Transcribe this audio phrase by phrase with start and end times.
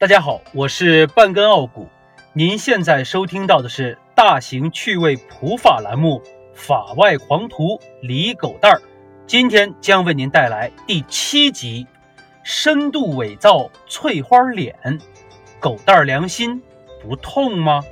[0.00, 1.86] 大家好，我是半根傲骨。
[2.32, 6.22] 您现在收听到的是大型趣味普法栏目
[6.54, 8.78] 《法外狂徒李狗蛋儿》，
[9.26, 11.86] 今天将为您带来第七集：
[12.42, 14.74] 深度伪造翠花脸，
[15.58, 16.62] 狗蛋儿良心
[17.02, 17.82] 不痛吗？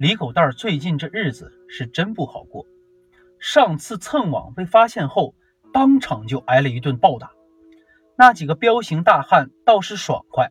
[0.00, 2.64] 李狗蛋儿最近这日子是真不好过。
[3.38, 5.34] 上次蹭网被发现后，
[5.74, 7.32] 当场就挨了一顿暴打。
[8.16, 10.48] 那几个彪形大汉倒是爽快，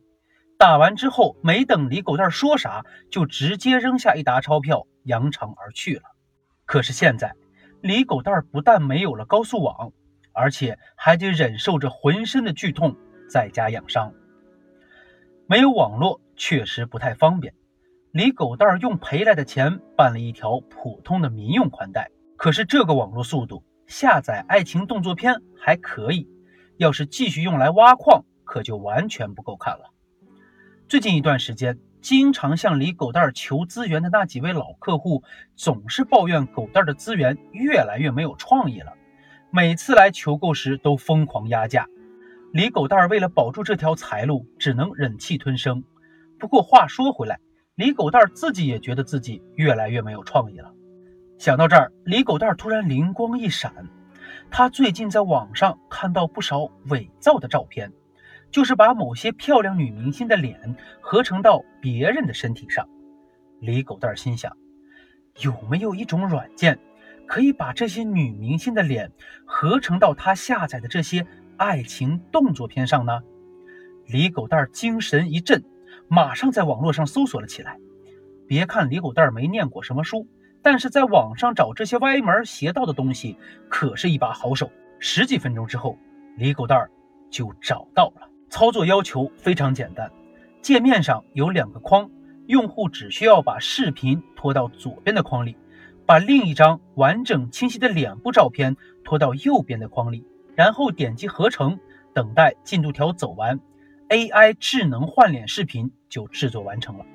[0.59, 6.03] 打完之后没等李狗蛋儿说啥，就直接扔下一沓钞票，扬长而去了。
[6.65, 7.33] 可是现在，
[7.81, 9.91] 李狗蛋儿不但没有了高速网，
[10.31, 12.95] 而且还得忍受着浑身的剧痛，
[13.27, 14.13] 在家养伤。
[15.47, 17.55] 没有网络确实不太方便。
[18.11, 26.27] 李狗蛋儿用赔来的钱办了一条普通的民用宽带，可是这个网络速度下载爱情动作片还可以，
[26.77, 29.93] 要是继续用来挖矿，可就完全不够看了。
[30.87, 35.23] 最近一段时间，经常向李狗蛋儿求资源的那几位老客户，
[35.55, 38.93] 总是抱怨狗蛋儿的资源越来越没有创意了，
[39.51, 41.85] 每次来求购时都疯狂压价。
[42.51, 45.83] 李狗蛋儿为了保住这条财路，只能忍气吞声。
[46.39, 47.39] 不过话说回来，
[47.79, 50.69] 李狗蛋儿自己也觉得自己越来越没有创意了。
[51.37, 53.73] 想到这儿，李狗蛋儿突然灵光一闪，
[54.51, 57.89] 他最近在网上看到不少伪造的照片，
[58.51, 62.85] 就是把某些漂亮女明星的脸合成到别人的身体上。
[63.61, 64.51] 李狗蛋儿心想，
[65.39, 66.77] 有没有一种软件，
[67.25, 69.09] 可以把这些女明星的脸
[69.45, 73.21] 合成到他下载的这些爱情动作片上呢？
[74.05, 75.63] 李狗蛋儿精神一振。
[76.09, 77.77] 马上在网络上搜索了起来。
[78.47, 80.27] 别看李狗蛋儿没念过什么书，
[80.63, 83.37] 但是在网上找这些歪门邪道的东西
[83.69, 84.69] 可是一把好手。
[84.97, 85.97] 十几分钟之后，
[86.35, 86.89] 李狗蛋儿
[87.29, 88.27] 就找到了。
[88.49, 90.11] 操作要求非常简单，
[90.63, 92.09] 界面上有两个框，
[92.47, 95.55] 用户只需要把视频拖到左边的框里，
[96.07, 100.25] 把另一张完整清晰的脸部照片拖到右边的框里，
[100.55, 101.79] 然后点击合成，
[102.11, 103.59] 等待进度条走完。
[104.09, 107.05] AI 智能换脸视频就制作完成了，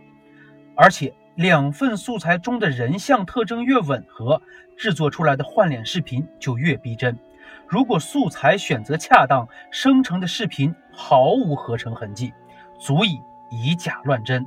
[0.77, 4.41] 而且两份素材中的人像特征越吻合，
[4.77, 7.19] 制作出来的换脸视频就越逼真。
[7.67, 12.33] 如果素材选择恰当，生成的视频毫无合成痕迹，
[12.79, 14.47] 足以以假乱真。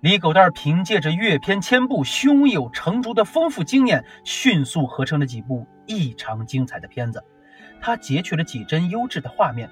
[0.00, 7.24] 李狗蛋凭借着阅片千部、胸有成竹的丰富经验，迅速合成了几部异常精彩的片子。
[7.80, 9.68] 他截取了几帧优质的画面。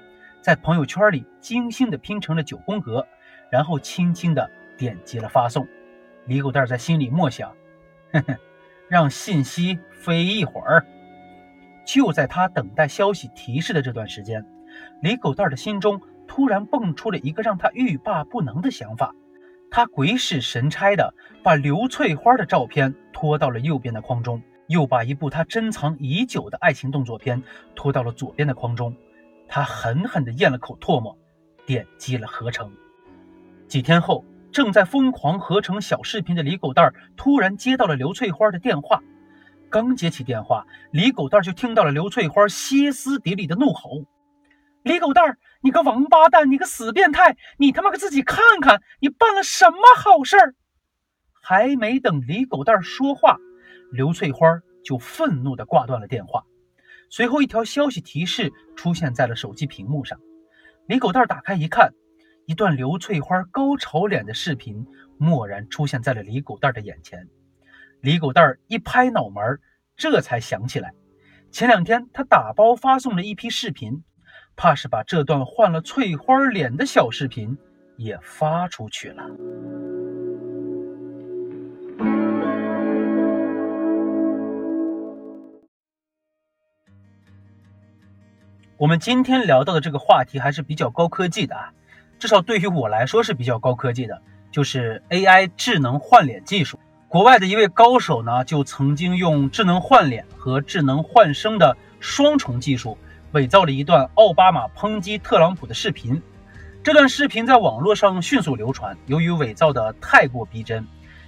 [0.47, 3.05] 在朋友圈里精心的拼成了九宫格，
[3.51, 5.67] 然后轻轻的点击了发送。
[6.25, 7.53] 李狗蛋在心里默想
[8.13, 8.37] ：“呵呵，
[8.87, 10.85] 让信息飞一会儿。”
[11.85, 14.45] 就在他等待消息提示的这段时间，
[15.01, 15.99] 李狗蛋的心中
[16.29, 19.13] 突然蹦出了一个让他欲罢不能的想法。
[19.69, 21.13] 他鬼使神差的
[21.43, 27.43] 把刘翠花的照片拖到了右边的框中，又把一部他珍藏已久的爱情动作片
[27.75, 28.95] 拖到了左边的框中。
[29.47, 31.17] 他狠狠地咽了口唾沫，
[31.65, 32.71] 点击了合成。
[33.67, 39.01] 几天后，正在疯狂合成小视频的李狗蛋儿突然接到了刘翠花的电话。
[39.69, 44.05] 刚接起电话，李狗蛋儿就听到了刘翠花歇斯底里的怒吼
[44.83, 50.55] ：“李狗蛋儿，你个王八蛋，你个死变态，你他妈给自己看看，你办了什么好事儿！”
[51.43, 53.37] 还没等李狗蛋儿说话，
[53.91, 54.47] 刘翠花
[54.85, 56.45] 就愤怒地挂断了电话。
[57.09, 60.19] 随后，一条消息提示出现在了手机屏幕上。
[60.87, 61.93] 李狗蛋打开一看，
[62.45, 64.85] 一段刘翠花高潮脸的视频
[65.17, 67.27] 蓦然出现在了李狗蛋的眼前。
[68.01, 69.59] 李狗蛋一拍脑门，
[69.95, 70.93] 这才想起来，
[71.51, 74.03] 前两天他打包发送了一批视频，
[74.55, 77.57] 怕是把这段换了翠花脸的小视频
[77.97, 79.23] 也发出去了。
[88.79, 91.71] 我们今天聊到的这个话题还是比较高科技的啊，
[92.19, 94.21] 至少对于我来说是比较高科技的，
[94.51, 96.79] 就是 AI 智能换脸技术。
[97.07, 102.95] 国外的一位高手呢，就曾经用智能换脸和智能换声的双重技术，
[103.31, 106.21] 伪造了一段奥巴马抨击特朗普的视频。
[106.83, 110.85] 这段视频在网络上迅速流传，由于伪造的太过逼真，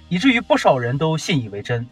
[0.08, 1.84] 以至于不少人都信以为真。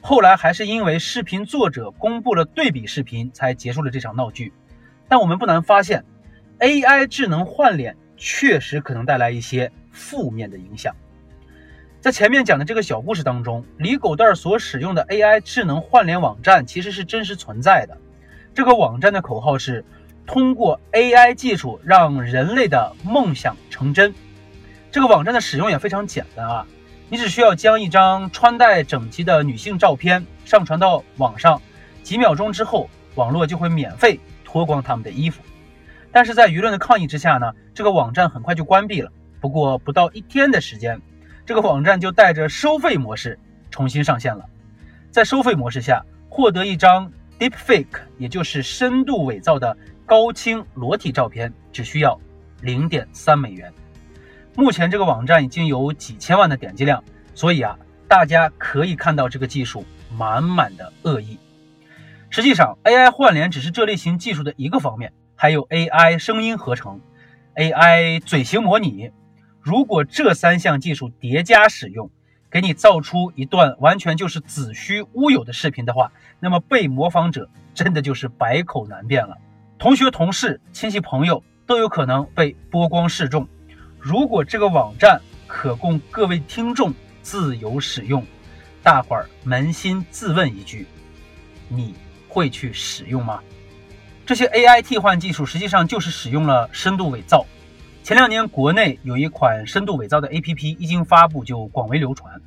[0.00, 4.52] 后来还是因为视频作者公布了对比视频，才结束了这场闹剧。
[5.12, 6.02] 但我们不难发现
[6.58, 10.96] ，AI 智能换脸确实可能带来一些负面的影响。
[12.00, 17.98] 在前面讲的这个小故事当中，李狗蛋儿所使用的 AI 智能换脸网站其实是真实存在的。
[18.54, 19.84] 这个网站的口号是：
[20.26, 24.14] 通过 AI 技术让人类的梦想成真。
[24.90, 26.66] 这个网站的使用也非常简单啊，
[27.10, 31.60] 你只需要将一张穿戴整齐的女性照片上传到网上，
[32.02, 34.18] 几秒钟之后，网络就会免费
[34.52, 35.42] 脱光他们的衣服。
[36.12, 39.10] 但是在舆论的抗议之下呢，这个网站很快就关闭了。
[39.40, 41.00] 不过不到一天的时间。
[41.44, 43.36] 这个网站就带着收费模式
[43.70, 44.44] 重新上线了。
[45.10, 49.76] 在收费模式下，获得一张 deepfake，也就是深度伪造的
[50.06, 52.16] 高清裸体照片，只需要
[52.60, 53.72] 零点三美元。
[54.54, 57.02] 目前这个网站已经有几千万的点击量，
[57.34, 57.76] 所以啊，
[58.06, 59.84] 大家可以看到这个技术
[60.16, 61.36] 满满的恶意。
[62.34, 66.98] 实际上，AI 换脸只是这类型技术的一个方面，还有 AI 声音合成、
[67.56, 69.10] AI 嘴型模拟。
[69.60, 72.10] 如果这三项技术叠加使用，
[72.50, 79.36] 给你造出一段完全就是子虚乌有的视频的话，那么被模仿者真的就是百口难辩了。
[79.78, 83.46] 同学、同事、亲戚、朋友都有可能被剥光示众。
[83.98, 88.24] 如果这个网站可供各位听众自由使用，
[88.82, 90.86] 大伙儿扪心自问一句：
[91.68, 91.94] 你
[92.32, 93.40] 会去使用吗？
[94.24, 97.44] 这些 AI 替换技术实际上就是使用了深度伪造。
[98.02, 102.40] 前两年，国内有一款深度伪造的 APP 一经发布就广为流传，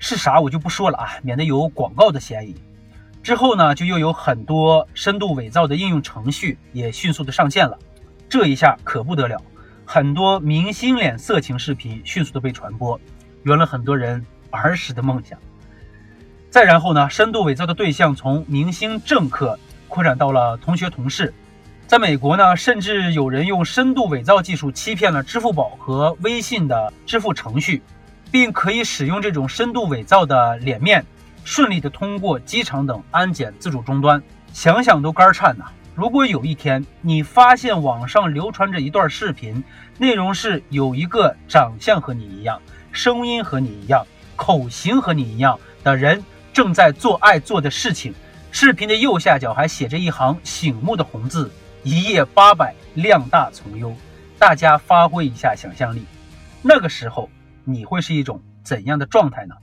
[0.00, 2.56] 是啥我就不说了啊，免得有广告的嫌疑。
[3.22, 7.78] 之后呢，就又有很多深度伪造的应用程序也迅速的上线了，
[8.28, 9.40] 这一下可不得了，
[9.84, 12.98] 很多明星脸色情视频迅速的被传播，
[13.44, 15.38] 圆了很多人儿时的梦想。
[16.50, 19.56] 再然后呢，深度伪造的对象从明星、政客
[19.86, 21.32] 扩展到了同学、同事。
[21.86, 27.80] 在美国呢，甚至有人用深度伪造技术欺骗了支付宝和微信的支付程序，
[28.32, 31.06] 并可以使用这种深度伪造的脸面，
[31.44, 34.20] 顺利的通过机场等安检自主终端。
[34.52, 35.66] 想想都肝颤呐！
[35.94, 39.62] 如果有一天你发现网上流传着一段视频，
[39.98, 42.60] 内容是有一个长相和你一样、
[42.90, 44.04] 声音和你一样、
[44.34, 48.14] 口型和你一样的人正在做爱做的事情，
[48.50, 51.50] 视频的右下角还写着一行醒目的红字。
[51.82, 53.96] 一夜八百，量大从优，
[54.38, 56.04] 大家发挥一下想象力，
[56.60, 57.30] 那个时候
[57.64, 59.54] 你会是一种怎样的状态呢？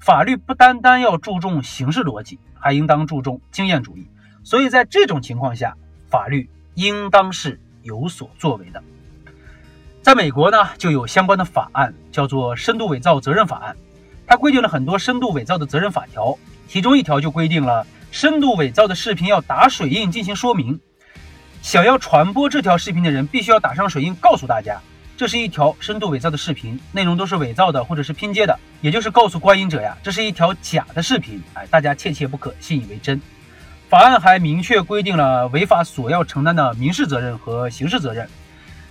[0.00, 4.08] 法律不单单要注重形式逻辑，还应当注重经验主义。
[4.42, 5.76] 所以在这种情况下，
[6.08, 8.82] 法律应当是有所作为的。
[10.02, 13.76] 在美国呢，就有相关的法案，叫做《深度伪造责任法案》，
[14.30, 16.38] 它规定了很多深度伪造的责任法条，
[16.68, 20.78] 其中一条就规定了深度伪造的视频要打水印进行说明。
[21.62, 24.80] 想要传播这条视频的人，必须要打上水印，告诉大家，
[25.16, 33.20] 这是一条深度伪造的视频，内容都是伪造的或者是拼接的，也就是告诉观影者呀，这是一条假的视频，哎，大家切切不可信以为真。
[33.88, 38.28] 法案还明确规定了违法所要承担的民事责任和刑事责任。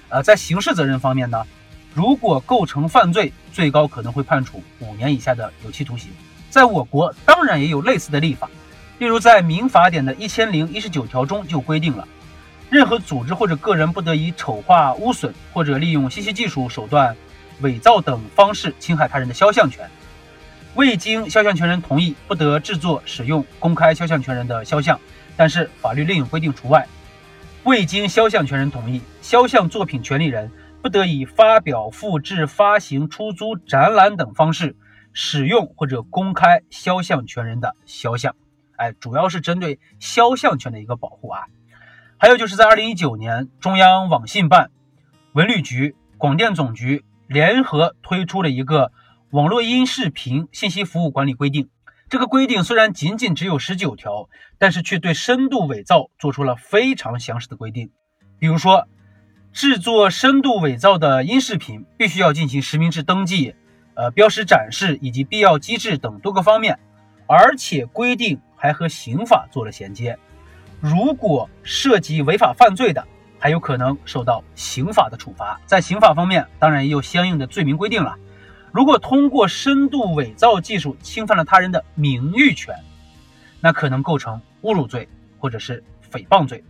[0.10, 1.46] 呃，在刑事责任方面呢，
[1.94, 6.10] 如果构成犯罪，最高可能会判处五年以下的有期徒刑。
[6.50, 8.50] 在我国，当然也有类似的立法，
[9.00, 12.08] 例如在民法典的一千零一十九条中就规定了。
[12.70, 17.16] 任何组织或者个人不得以丑化、污损或者利用信息技术手段
[17.62, 19.90] 伪造等方式侵害他人的肖像权。
[20.76, 25.00] 未经肖像权人同意，不得制作、使用、公开肖像权人的肖像，
[25.36, 26.88] 但是法律另有规定除外。
[27.64, 30.50] 未经肖像权人同意，肖像作品权利人
[30.82, 34.78] 不得以发表、复制、发行、出租、展览等方式
[35.12, 38.36] 使用或者公开肖像权人的肖像。
[38.78, 41.42] 哎，主要是针对肖像权的一个保护啊。
[42.18, 44.72] 还有就是在二零一九年，中央网信办、
[45.34, 48.88] 文旅局、广电总局联合推出了一个
[49.32, 51.66] 《网络音视频信息服务管理规定》。
[52.08, 57.92] 这个规定虽然仅仅只有十九条，但是却对深度伪造做出了非常详实的规定。
[58.40, 58.88] 比如说，
[59.52, 63.56] 制作深度伪造的音视频必须要进行实名制登记、
[63.96, 66.80] 呃标识展示以及必要机制等多个方面，
[67.28, 70.18] 而且规定还和刑法做了衔接。
[70.80, 73.06] 如果涉及违法犯罪的，
[73.40, 75.60] 还有可能受到刑法的处罚。
[75.66, 78.16] 在刑法方面，当然也有相应的罪名规定了。
[78.72, 82.76] 如果通过深度伪造技术侵犯了他人的名誉权，
[83.60, 86.64] 那可能构成侮辱罪或者是诽谤罪。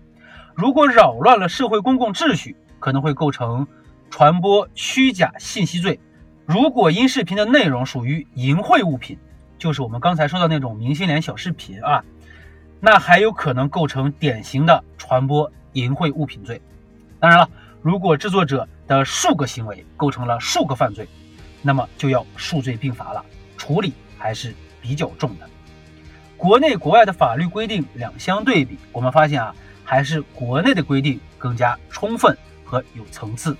[0.55, 3.67] 如果扰乱了社会公共秩序，可能会构成
[4.09, 5.99] 传播虚假信息罪。
[6.45, 9.17] 如果音视频的内容属于淫秽物品，
[9.57, 12.03] 就是我们刚才说的那种明星脸小视频啊。
[12.79, 16.61] 那还有可能构成典型的传播淫秽物品罪。
[17.19, 17.49] 当然了，
[17.81, 21.07] 如果制作者的数个行为构成了数个犯罪，
[21.61, 23.23] 那么就要数罪并罚了，
[23.57, 25.45] 处理还是比较重的。
[26.37, 32.37] 国内国外的法律规定两相对比，我们发现啊，还是国内的规定更加充分
[32.69, 33.57] 和有层次。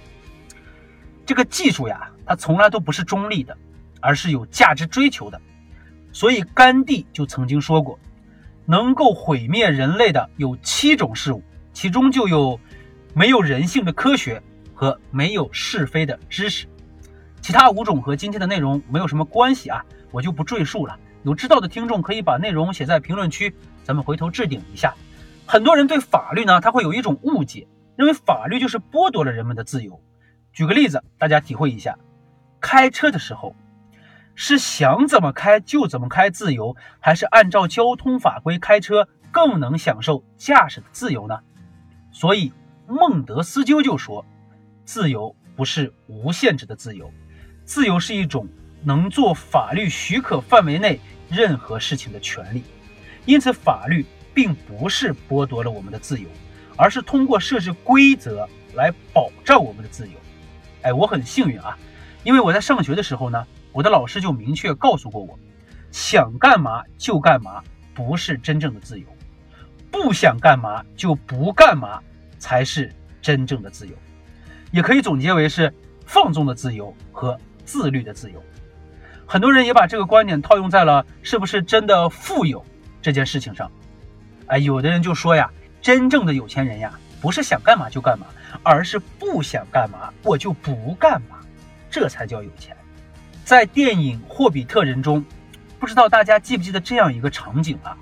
[1.26, 3.58] 这个技术呀，它从来都不是中立的，
[4.00, 5.42] 而是有价值追求的。
[6.12, 7.98] 所以甘地就曾经说过，
[8.66, 12.60] 能够毁灭人类的有七种事物，其中就有
[13.16, 14.42] 没有人性的科学
[14.76, 16.68] 和没有是非的知识。
[17.42, 21.00] 其他五种和今天的内容没有什么关系啊，我就不赘述了。
[21.24, 24.94] 有知道的听众可以把内容写在评论区，咱们回头置顶一下。
[25.46, 27.68] 很多人对法律呢，他会有一种误解，
[28.00, 30.02] 认为法律就是剥夺了人们的自由。
[30.54, 32.00] 举个例子，大家体会一下：
[32.62, 33.54] 开车的时候，
[34.36, 41.42] 是想怎么开就怎么开自由，还是按照交通法规开车更能享受驾驶的自由呢？
[42.10, 42.54] 所以
[42.88, 44.26] 孟德斯鸠就说
[44.86, 47.12] ：“自由不是无限制的自由，
[47.66, 48.48] 自由是一种。”
[48.82, 52.64] 能做法律许可范围内任何事情的权利，
[53.26, 56.30] 因此法律并不是剥夺了我们的自由，
[56.80, 60.14] 而是通过设置规则来保障我们的自由。
[60.84, 61.78] 哎，我很幸运啊，
[62.24, 65.38] 因为我在上学的时候呢，我的老师就明确告诉过我，
[65.92, 67.62] 想干嘛就干嘛
[67.94, 69.06] 不是真正的自由，
[69.92, 72.02] 不想干嘛就不干嘛
[72.38, 72.90] 才是
[73.22, 73.94] 真正的自由。
[74.72, 75.74] 也可以总结为是
[76.06, 78.42] 放纵的自由和自律的自由。
[79.26, 82.66] 很多人也把这个观点套用在了是不是真的富有
[83.02, 83.70] 这件事情上，
[84.48, 88.28] 哎，有的人就说呀，真正的有钱人呀，不是想干嘛就干嘛，
[88.64, 91.38] 而是不想干嘛我就不干嘛，
[91.90, 92.76] 这才叫有钱。
[93.46, 95.24] 在电影《霍比特人》中，
[95.80, 97.98] 不知道大家记不记得这样一个场景啊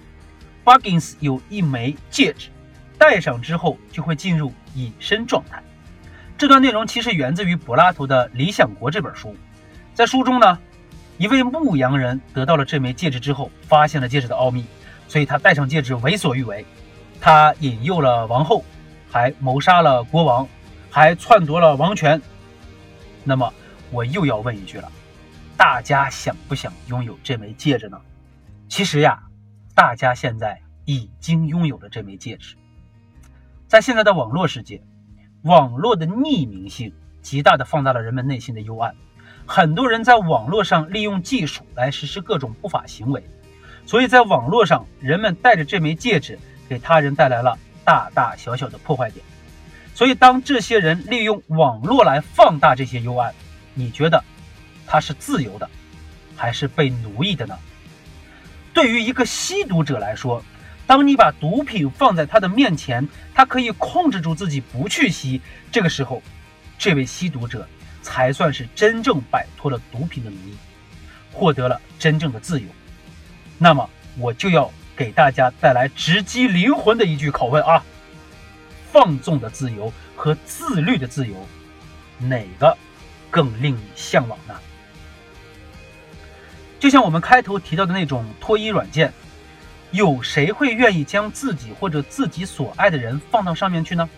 [0.65, 2.49] ？Buggins 有一枚戒指，
[2.97, 5.63] 戴上之后就会进入隐身状态。
[6.37, 9.35] 这段内容其实源自于柏拉图的《理想国》这本书，
[9.93, 10.57] 在书中呢。
[11.19, 14.67] 一位牧羊人得到了这枚戒指之后，发现了戒指的奥秘，
[15.07, 16.63] 所以他戴上戒指为所欲为。
[17.19, 18.63] 他引诱了王后，
[19.09, 20.47] 还谋杀了国王，
[20.89, 22.21] 还篡夺了王权。
[23.23, 23.53] 那么
[23.91, 24.91] 我又要问一句了：
[25.57, 27.99] 大家想不想拥有这枚戒指呢？
[28.69, 29.23] 其实呀，
[29.73, 32.55] 大家现在已经拥有了这枚戒指。
[33.67, 34.81] 在现在的网络世界，
[35.41, 38.95] 网络的匿名性极大的放大了人们内心的幽暗。
[39.45, 43.23] 很多人在网络上利用技术来实施各种不法行为，
[43.85, 46.37] 所以在网络上，人们戴着这枚戒指，
[46.69, 49.25] 给他人带来了大大小小的破坏点。
[49.93, 53.33] 所以，当这些人利用网络来放大这些幽暗，
[53.73, 54.23] 你觉得
[54.85, 55.69] 他是自由的，
[56.35, 57.57] 还是被奴役的呢？
[58.73, 60.43] 对于一个吸毒者来说，
[60.85, 66.21] 当你把毒品放在他的面前，他可以控制住自己不去吸，这个时候，
[66.77, 67.67] 这位吸毒者。
[68.03, 70.55] 才算是真正摆脱了毒品的奴役，
[71.33, 72.65] 获得了真正的自由。
[73.57, 77.83] 那么，我就要给大家带来直击灵魂的一句拷问啊：
[78.91, 81.35] 放纵的自由和自律的自由，
[82.17, 82.75] 哪个
[83.29, 84.55] 更令你向往呢？
[86.79, 89.13] 就像我们开头提到的那种脱衣软件，
[89.91, 94.09] 有谁会愿意将自己或者自己所爱的人放到上面去呢？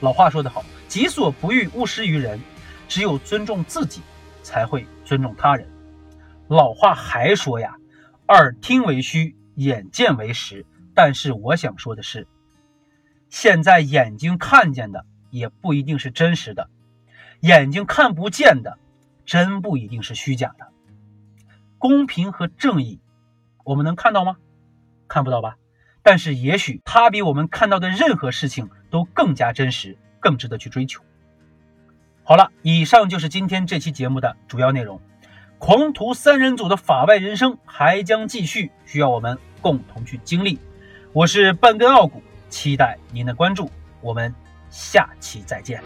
[0.00, 2.38] 老话说得好，己所不欲，勿施于人。
[2.88, 4.02] 只有尊重自己，
[4.42, 5.66] 才会尊重他人。
[6.48, 7.74] 老话还说呀，
[8.28, 10.66] 耳听为虚，眼见为实。
[10.94, 12.26] 但是我想说的是，
[13.30, 16.68] 现在眼睛看见的也不一定是真实的，
[17.40, 18.78] 眼睛看不见的，
[19.24, 20.68] 真不一定是虚假的。
[21.78, 23.00] 公平和正义，
[23.64, 24.36] 我们能看到吗？
[25.08, 25.56] 看不到吧？
[26.02, 31.02] 但是也许它比我们看到的任何事情都更加真实，更值得去追求。
[32.22, 35.00] 好了，以上就是今天这期节目的主要内容。
[35.64, 40.58] 狂徒三人组的法外人生还将继续，需要我们共同去经历。
[41.12, 43.70] 我是半根傲骨，期待您的关注。
[44.00, 44.34] 我们
[44.70, 45.80] 下期再见。